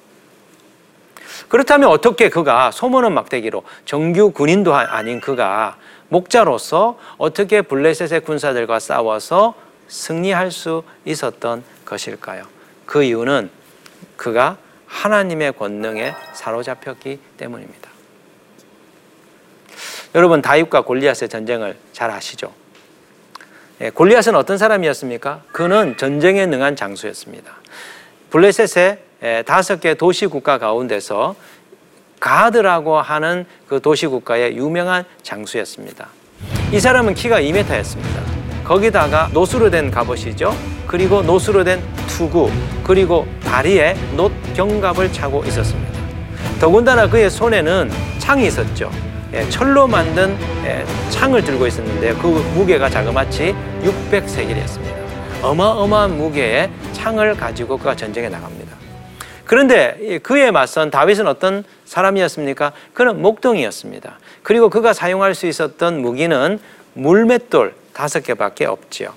그렇다면 1.47 1.89
어떻게 1.89 2.29
그가 2.29 2.71
소모는 2.71 3.13
막대기로 3.13 3.63
정규 3.85 4.31
군인도 4.31 4.75
아닌 4.75 5.19
그가 5.19 5.77
목자로서 6.09 6.99
어떻게 7.17 7.61
블레셋의 7.63 8.21
군사들과 8.21 8.79
싸워서 8.79 9.55
승리할 9.87 10.51
수 10.51 10.83
있었던 11.05 11.63
것일까요? 11.85 12.45
그 12.85 13.03
이유는 13.03 13.49
그가 14.23 14.55
하나님의 14.87 15.51
권능에 15.51 16.15
사로잡혔기 16.33 17.19
때문입니다. 17.35 17.89
여러분 20.15 20.41
다윗과 20.41 20.83
골리앗의 20.83 21.27
전쟁을 21.27 21.75
잘 21.91 22.09
아시죠? 22.09 22.53
예, 23.81 23.89
골리앗은 23.89 24.35
어떤 24.35 24.57
사람이었습니까? 24.57 25.41
그는 25.51 25.97
전쟁에 25.97 26.45
능한 26.45 26.77
장수였습니다. 26.77 27.51
블레셋의 28.29 28.99
예, 29.23 29.43
다섯 29.45 29.81
개 29.81 29.93
도시 29.95 30.27
국가 30.27 30.57
가운데서 30.57 31.35
가드라고 32.21 33.01
하는 33.01 33.45
그 33.67 33.81
도시 33.81 34.07
국가의 34.07 34.55
유명한 34.55 35.03
장수였습니다. 35.23 36.07
이 36.71 36.79
사람은 36.79 37.15
키가 37.15 37.41
2m였습니다. 37.41 38.32
거기다가 38.63 39.29
노수로 39.33 39.69
된 39.69 39.91
갑옷이죠. 39.91 40.55
그리고 40.87 41.21
노수로 41.21 41.63
된 41.63 41.81
투구, 42.07 42.51
그리고 42.83 43.27
다리에 43.43 43.95
놋 44.15 44.31
경갑을 44.53 45.11
차고 45.11 45.43
있었습니다. 45.45 45.99
더군다나 46.59 47.09
그의 47.09 47.29
손에는 47.29 47.91
창이 48.19 48.47
있었죠. 48.47 48.89
예, 49.33 49.49
철로 49.49 49.87
만든 49.87 50.37
예, 50.63 50.85
창을 51.09 51.43
들고 51.43 51.67
있었는데 51.67 52.13
그 52.15 52.27
무게가 52.55 52.89
자그마치 52.89 53.55
600세겔이었습니다. 53.83 54.93
어마어마한 55.41 56.17
무게의 56.17 56.69
창을 56.93 57.35
가지고 57.35 57.77
그가 57.77 57.95
전쟁에 57.95 58.29
나갑니다. 58.29 58.73
그런데 59.45 60.19
그에 60.23 60.51
맞선 60.51 60.89
다윗은 60.89 61.27
어떤 61.27 61.63
사람이었습니까? 61.85 62.71
그는 62.93 63.21
목동이었습니다. 63.21 64.19
그리고 64.41 64.69
그가 64.69 64.93
사용할 64.93 65.35
수 65.35 65.47
있었던 65.47 66.01
무기는 66.01 66.59
물맷돌 66.93 67.73
다섯 67.93 68.21
개밖에 68.21 68.65
없지요. 68.65 69.13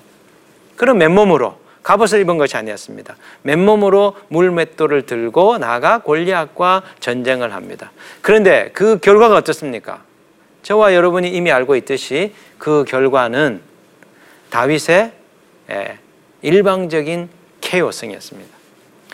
그런 0.75 0.97
맨몸으로 0.97 1.57
갑옷을 1.83 2.19
입은 2.21 2.37
것이 2.37 2.57
아니었습니다. 2.57 3.15
맨몸으로 3.43 4.15
물맷돌을 4.27 5.05
들고 5.05 5.57
나가 5.57 5.99
골리앗과 5.99 6.83
전쟁을 6.99 7.53
합니다. 7.53 7.91
그런데 8.21 8.71
그 8.73 8.99
결과가 8.99 9.37
어떻습니까? 9.37 10.03
저와 10.63 10.93
여러분이 10.93 11.29
이미 11.29 11.49
알고 11.49 11.77
있듯이 11.77 12.33
그 12.57 12.83
결과는 12.85 13.61
다윗의 14.49 15.13
예, 15.69 15.97
일방적인 16.41 17.29
케오승이었습니다. 17.61 18.57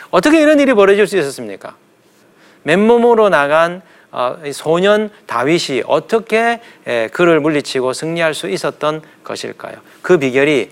어떻게 0.09 0.41
이런 0.41 0.59
일이 0.59 0.73
벌어질 0.73 1.05
수 1.07 1.17
있었습니까? 1.17 1.75
맨몸으로 2.63 3.29
나간 3.29 3.77
어, 3.77 3.83
소년 4.53 5.09
다윗이 5.25 5.83
어떻게 5.87 6.61
예, 6.87 7.09
그를 7.11 7.39
물리치고 7.39 7.93
승리할 7.93 8.33
수 8.33 8.49
있었던 8.49 9.01
것일까요? 9.23 9.75
그 10.01 10.17
비결이 10.17 10.69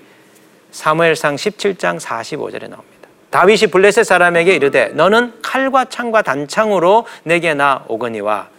사무엘상 0.72 1.36
17장 1.36 2.00
45절에 2.00 2.70
나옵니다. 2.70 2.92
다윗이 3.32 3.72
블레셋 3.72 4.06
사람에게 4.06 4.56
이르되 4.56 4.90
너는 4.90 5.34
칼과 5.42 5.86
창과 5.86 6.22
단창으로 6.22 7.08
내게 7.24 7.54
나 7.54 7.84
오거니와 7.88 8.50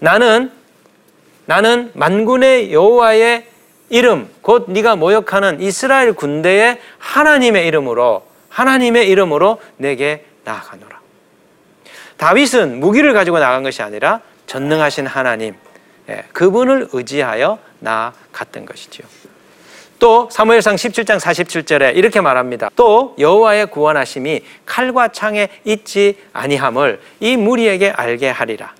나는 0.00 0.50
나는 1.46 1.90
만군의 1.94 2.72
여호와의 2.72 3.46
이름 3.88 4.28
곧 4.42 4.66
네가 4.68 4.96
모욕하는 4.96 5.62
이스라엘 5.62 6.12
군대의 6.12 6.78
하나님의 6.98 7.66
이름으로 7.66 8.22
하나님의 8.50 9.08
이름으로 9.08 9.60
내게 9.76 10.24
나아가노라. 10.44 10.97
다윗은 12.18 12.80
무기를 12.80 13.14
가지고 13.14 13.38
나간 13.38 13.62
것이 13.62 13.82
아니라 13.82 14.20
전능하신 14.46 15.06
하나님 15.06 15.54
예, 16.08 16.24
그분을 16.32 16.88
의지하여 16.92 17.58
나아갔던 17.80 18.66
것이지요. 18.66 19.06
또 19.98 20.28
사무엘상 20.30 20.76
17장 20.76 21.18
47절에 21.18 21.96
이렇게 21.96 22.20
말합니다. 22.20 22.70
또 22.76 23.14
여호와의 23.18 23.66
구원하심이 23.66 24.42
칼과 24.64 25.08
창에 25.08 25.48
있지 25.64 26.16
아니함을 26.32 27.00
이 27.20 27.36
무리에게 27.36 27.90
알게 27.90 28.30
하리라. 28.30 28.74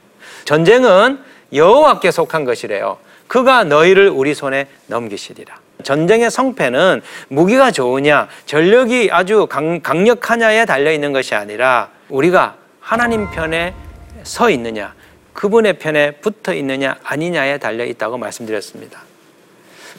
전쟁은 0.45 1.19
여호와께 1.53 2.11
속한 2.11 2.45
것이래요. 2.45 2.99
그가 3.27 3.65
너희를 3.65 4.09
우리 4.09 4.35
손에 4.35 4.69
넘기시리라. 4.87 5.59
전쟁의 5.83 6.31
성패는 6.31 7.03
무기가 7.29 7.71
좋으냐, 7.71 8.29
전력이 8.47 9.11
아주 9.13 9.47
강, 9.47 9.81
강력하냐에 9.81 10.65
달려 10.65 10.91
있는 10.93 11.13
것이 11.13 11.35
아니라 11.35 11.91
우리가 12.09 12.57
하나님 12.89 13.31
편에 13.31 13.75
서 14.23 14.49
있느냐, 14.49 14.95
그분의 15.35 15.75
편에 15.75 16.13
붙어 16.13 16.55
있느냐 16.55 16.97
아니냐에 17.05 17.59
달려 17.59 17.85
있다고 17.85 18.17
말씀드렸습니다. 18.17 19.03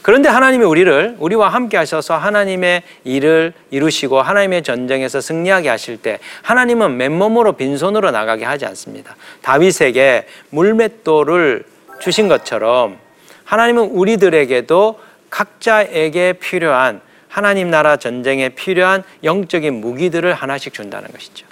그런데 0.02 0.28
하나님이 0.28 0.66
우리를 0.66 1.18
우리와 1.20 1.50
함께 1.50 1.78
하셔서 1.78 2.18
하나님의 2.18 2.82
일을 3.04 3.54
이루시고 3.70 4.24
하나님의 4.24 4.64
전쟁에서 4.64 5.22
승리하게 5.22 5.70
하실 5.70 5.98
때 5.98 6.18
하나님은 6.42 6.98
맨몸으로 6.98 7.54
빈손으로 7.54 8.10
나가게 8.10 8.44
하지 8.44 8.66
않습니다. 8.66 9.16
다윗에게 9.44 10.26
물맷돌을 10.50 11.66
주신 12.02 12.28
것처럼 12.28 12.98
하나님은 13.44 13.84
우리들에게도 13.84 15.00
각자에게 15.30 16.34
필요한 16.34 17.02
하나님 17.28 17.70
나라 17.70 17.98
전쟁에 17.98 18.50
필요한 18.50 19.04
영적인 19.24 19.80
무기들을 19.80 20.34
하나씩 20.34 20.74
준다는 20.74 21.12
것이죠. 21.12 21.49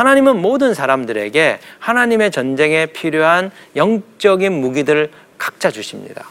하나님은 0.00 0.40
모든 0.40 0.72
사람들에게 0.72 1.58
하나님의 1.78 2.30
전쟁에 2.30 2.86
필요한 2.86 3.50
영적인 3.76 4.50
무기들을 4.50 5.10
각자 5.36 5.70
주십니다. 5.70 6.26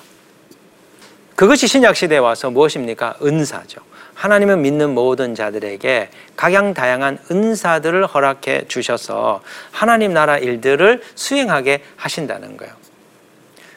그것이 1.36 1.68
신약 1.68 1.96
시대에 1.96 2.18
와서 2.18 2.50
무엇입니까? 2.50 3.18
은사죠. 3.22 3.82
하나님은 4.16 4.64
믿는 4.64 4.96
모든 4.96 5.36
자들에게 5.36 6.10
각양다양한 6.36 7.20
은사들을 7.30 8.08
허락해 8.08 8.64
주셔서 8.68 9.42
하나님 9.70 10.14
나라 10.14 10.40
일들을 10.40 11.04
수행하게 11.14 11.84
하신다는 11.96 12.58
거예요. 12.58 12.74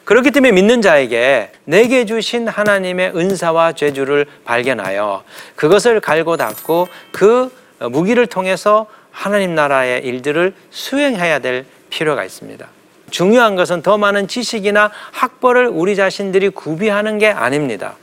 그렇기 0.05 0.31
때문에 0.31 0.53
믿는 0.53 0.81
자에게 0.81 1.51
내게 1.65 2.07
주신 2.07 2.47
하나님의 2.47 3.15
은사와 3.15 3.73
죄주를 3.73 4.25
발견하여 4.43 5.23
그것을 5.55 5.99
갈고 5.99 6.35
닦고 6.35 6.87
그 7.11 7.55
무기를 7.91 8.25
통해서 8.25 8.87
하나님 9.13 9.55
나라의 9.55 10.03
일들을 10.03 10.53
수행해야 10.71 11.39
될 11.39 11.65
필요가 11.89 12.25
있습니다. 12.25 12.67
중요한 13.11 13.55
것은 13.55 13.83
더 13.83 13.97
많은 13.97 14.27
지식이나 14.27 14.91
학벌을 15.11 15.67
우리 15.67 15.95
자신들이 15.95 16.49
구비하는 16.49 17.19
게 17.19 17.27
아닙니다. 17.27 17.95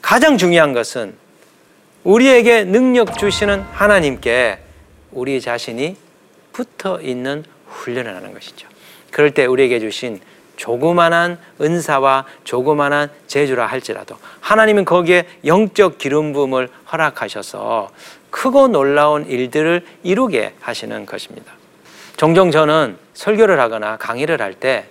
가장 0.00 0.38
중요한 0.38 0.72
것은 0.72 1.14
우리에게 2.04 2.64
능력 2.64 3.18
주시는 3.18 3.60
하나님께 3.72 4.58
우리 5.12 5.40
자신이 5.40 5.96
붙어 6.52 7.00
있는 7.00 7.44
훈련을 7.68 8.16
하는 8.16 8.32
것이죠. 8.32 8.66
그럴 9.10 9.30
때 9.32 9.44
우리에게 9.44 9.78
주신 9.78 10.20
조그만한 10.56 11.38
은사와 11.60 12.24
조그만한 12.44 13.10
재주라 13.26 13.66
할지라도 13.66 14.16
하나님은 14.40 14.84
거기에 14.84 15.26
영적 15.44 15.98
기름 15.98 16.32
부음을 16.32 16.68
허락하셔서 16.90 17.90
크고 18.34 18.66
놀라운 18.66 19.26
일들을 19.26 19.86
이루게 20.02 20.54
하시는 20.60 21.06
것입니다. 21.06 21.52
종종 22.16 22.50
저는 22.50 22.96
설교를 23.14 23.60
하거나 23.60 23.96
강의를 23.96 24.42
할 24.42 24.54
때 24.54 24.86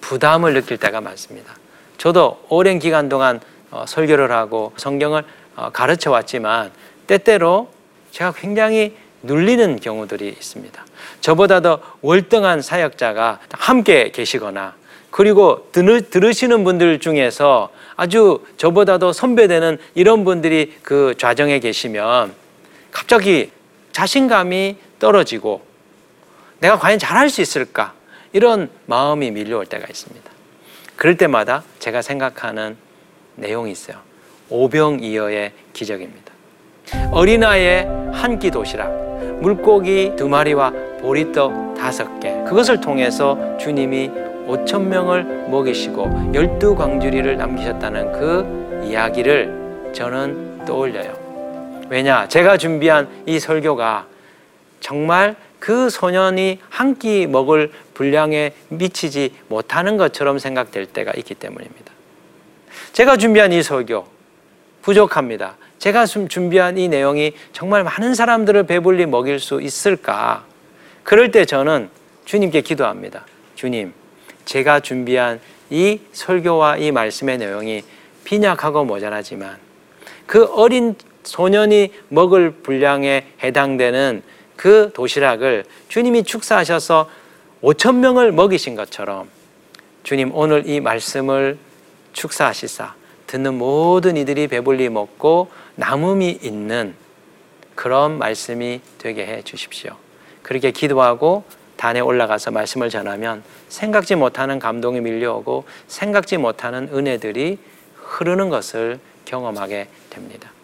부담을 0.00 0.54
느낄 0.54 0.78
때가 0.78 1.02
많습니다. 1.02 1.56
저도 1.98 2.42
오랜 2.48 2.78
기간 2.78 3.10
동안 3.10 3.40
어, 3.70 3.84
설교를 3.86 4.32
하고 4.32 4.72
성경을 4.78 5.24
어, 5.56 5.68
가르쳐 5.74 6.10
왔지만 6.10 6.70
때때로 7.06 7.68
제가 8.12 8.32
굉장히 8.32 8.96
눌리는 9.22 9.78
경우들이 9.78 10.28
있습니다. 10.28 10.84
저보다 11.20 11.60
더 11.60 11.80
월등한 12.00 12.62
사역자가 12.62 13.40
함께 13.50 14.10
계시거나 14.10 14.74
그리고 15.10 15.68
들으시는 15.72 16.64
분들 16.64 17.00
중에서 17.00 17.68
아주 17.96 18.42
저보다도 18.56 19.12
선배되는 19.12 19.76
이런 19.94 20.24
분들이 20.24 20.78
그 20.82 21.14
좌정에 21.18 21.58
계시면 21.58 22.45
갑자기 22.90 23.50
자신감이 23.92 24.76
떨어지고 24.98 25.62
내가 26.60 26.78
과연 26.78 26.98
잘할 26.98 27.28
수 27.30 27.40
있을까? 27.42 27.94
이런 28.32 28.70
마음이 28.86 29.30
밀려올 29.30 29.66
때가 29.66 29.86
있습니다. 29.88 30.30
그럴 30.96 31.16
때마다 31.16 31.62
제가 31.78 32.02
생각하는 32.02 32.76
내용이 33.36 33.70
있어요. 33.72 33.98
오병이어의 34.48 35.52
기적입니다. 35.72 36.32
어린아이의 37.10 37.86
한 38.12 38.38
끼 38.38 38.50
도시락, 38.50 38.88
물고기 39.40 40.12
두 40.16 40.28
마리와 40.28 40.72
보리떡 41.00 41.74
다섯 41.76 42.20
개. 42.20 42.32
그것을 42.44 42.80
통해서 42.80 43.56
주님이 43.58 44.10
5천 44.46 44.82
명을 44.82 45.48
먹이시고 45.48 46.32
열두 46.34 46.74
광주리를 46.76 47.36
남기셨다는 47.36 48.12
그 48.12 48.84
이야기를 48.86 49.92
저는 49.92 50.64
떠올려요. 50.64 51.15
왜냐? 51.88 52.28
제가 52.28 52.56
준비한 52.56 53.08
이 53.26 53.38
설교가 53.38 54.06
정말 54.80 55.36
그 55.58 55.88
소년이 55.90 56.60
한 56.68 56.96
끼 56.98 57.26
먹을 57.26 57.72
분량에 57.94 58.52
미치지 58.68 59.34
못하는 59.48 59.96
것처럼 59.96 60.38
생각될 60.38 60.86
때가 60.86 61.12
있기 61.16 61.34
때문입니다. 61.34 61.92
제가 62.92 63.16
준비한 63.16 63.52
이 63.52 63.62
설교 63.62 64.06
부족합니다. 64.82 65.56
제가 65.78 66.06
준비한 66.06 66.78
이 66.78 66.88
내용이 66.88 67.32
정말 67.52 67.84
많은 67.84 68.14
사람들을 68.14 68.64
배불리 68.64 69.06
먹일 69.06 69.40
수 69.40 69.60
있을까? 69.60 70.44
그럴 71.02 71.30
때 71.30 71.44
저는 71.44 71.90
주님께 72.24 72.60
기도합니다. 72.62 73.24
주님, 73.54 73.92
제가 74.44 74.80
준비한 74.80 75.40
이 75.70 76.00
설교와 76.12 76.76
이 76.78 76.92
말씀의 76.92 77.38
내용이 77.38 77.82
빈약하고 78.24 78.84
모자라지만 78.84 79.56
그 80.26 80.44
어린 80.44 80.94
소년이 81.26 81.92
먹을 82.08 82.50
분량에 82.50 83.26
해당되는 83.42 84.22
그 84.56 84.90
도시락을 84.94 85.64
주님이 85.88 86.22
축사하셔서 86.22 87.10
5천 87.62 87.96
명을 87.96 88.32
먹이신 88.32 88.74
것처럼 88.76 89.28
주님 90.02 90.34
오늘 90.34 90.68
이 90.68 90.80
말씀을 90.80 91.58
축사하시사 92.12 92.94
듣는 93.26 93.58
모든 93.58 94.16
이들이 94.16 94.46
배불리 94.46 94.88
먹고 94.88 95.50
남음이 95.74 96.38
있는 96.42 96.94
그런 97.74 98.18
말씀이 98.18 98.80
되게 98.98 99.26
해 99.26 99.42
주십시오. 99.42 99.96
그렇게 100.42 100.70
기도하고 100.70 101.44
단에 101.76 102.00
올라가서 102.00 102.52
말씀을 102.52 102.88
전하면 102.88 103.42
생각지 103.68 104.14
못하는 104.14 104.58
감동이 104.58 105.00
밀려오고 105.00 105.64
생각지 105.88 106.38
못하는 106.38 106.88
은혜들이 106.92 107.58
흐르는 107.96 108.48
것을 108.48 109.00
경험하게 109.24 109.88
됩니다. 110.08 110.55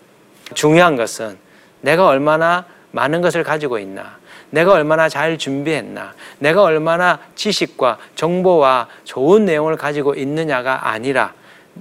중요한 0.54 0.96
것은 0.96 1.36
내가 1.80 2.06
얼마나 2.06 2.64
많은 2.92 3.20
것을 3.20 3.42
가지고 3.42 3.78
있나, 3.78 4.18
내가 4.50 4.72
얼마나 4.72 5.08
잘 5.08 5.38
준비했나, 5.38 6.14
내가 6.38 6.62
얼마나 6.62 7.18
지식과 7.34 7.98
정보와 8.14 8.88
좋은 9.04 9.44
내용을 9.44 9.76
가지고 9.76 10.14
있느냐가 10.14 10.90
아니라 10.90 11.32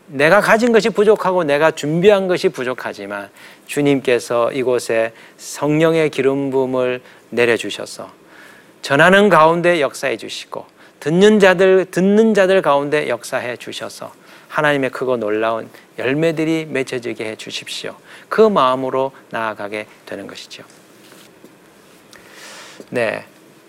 내가 0.08 0.40
가진 0.40 0.72
것이 0.72 0.90
부족하고 0.90 1.44
내가 1.44 1.72
준비한 1.72 2.28
것이 2.28 2.50
부족하지만 2.50 3.30
주님께서 3.66 4.52
이곳에 4.54 5.14
성령의 5.38 6.10
기름 6.10 6.50
부음을 6.50 7.02
내려 7.30 7.58
주셔서 7.58 8.10
전하는 8.82 9.30
가운데 9.30 9.82
역사해 9.82 10.18
주시고 10.18 10.66
듣는 11.00 11.40
자들 11.40 11.86
듣는 11.92 12.34
자들 12.34 12.62
가운데 12.62 13.10
역사해 13.10 13.58
주셔서 13.58 14.14
하나님의 14.52 14.90
크고 14.90 15.18
놀라운 15.18 15.70
열매들이 15.98 16.68
맺혀지게 16.70 17.26
해 17.26 17.36
주십시오. 17.38 17.96
그 18.28 18.42
마음으로 18.42 19.12
나아가게 19.30 19.88
되는 20.06 20.28
것이죠. 20.28 20.64
네. 22.90 23.24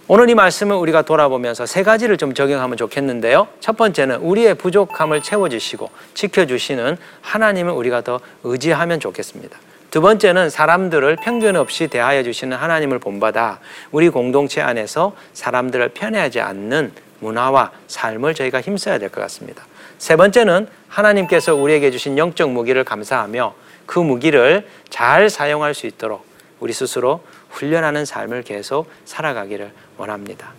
오늘 0.08 0.28
이 0.28 0.34
말씀을 0.34 0.76
우리가 0.76 1.02
돌아보면서 1.02 1.64
세 1.64 1.84
가지를 1.84 2.16
좀 2.16 2.34
적용하면 2.34 2.76
좋겠는데요. 2.76 3.46
첫 3.60 3.76
번째는 3.76 4.16
우리의 4.16 4.56
부족함을 4.56 5.22
채워주시고 5.22 5.88
지켜주시는 6.14 6.96
하나님을 7.20 7.72
우리가 7.72 8.02
더 8.02 8.20
의지하면 8.42 8.98
좋겠습니다. 8.98 9.56
두 9.92 10.00
번째는 10.00 10.50
사람들을 10.50 11.16
편견 11.16 11.54
없이 11.54 11.86
대하여 11.86 12.22
주시는 12.24 12.56
하나님을 12.56 12.98
본받아 12.98 13.60
우리 13.92 14.08
공동체 14.08 14.60
안에서 14.60 15.14
사람들을 15.34 15.90
편애하지 15.90 16.40
않는 16.40 16.92
문화와 17.20 17.70
삶을 17.86 18.34
저희가 18.34 18.60
힘써야 18.60 18.98
될 18.98 19.08
것 19.10 19.20
같습니다. 19.20 19.64
세 20.02 20.16
번째는 20.16 20.66
하나님께서 20.88 21.54
우리에게 21.54 21.92
주신 21.92 22.18
영적 22.18 22.50
무기를 22.50 22.82
감사하며 22.82 23.54
그 23.86 24.00
무기를 24.00 24.66
잘 24.90 25.30
사용할 25.30 25.74
수 25.74 25.86
있도록 25.86 26.26
우리 26.58 26.72
스스로 26.72 27.20
훈련하는 27.50 28.04
삶을 28.04 28.42
계속 28.42 28.90
살아가기를 29.04 29.70
원합니다. 29.98 30.54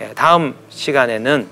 예, 0.00 0.08
다음 0.16 0.56
시간에는 0.70 1.46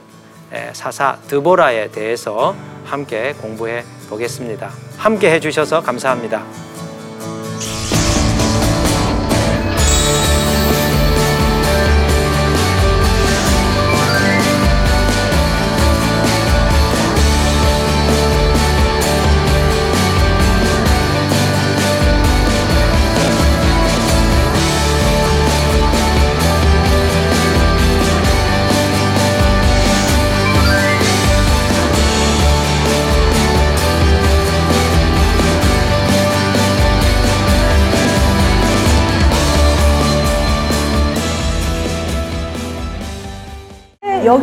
예, 0.55 0.71
사사 0.73 1.19
드보라에 1.29 1.93
대해서 1.93 2.57
함께 2.85 3.33
공부해 3.35 3.85
보겠습니다. 4.11 4.73
함께 4.99 5.31
해주셔서 5.31 5.83
감사합니다. 5.83 6.76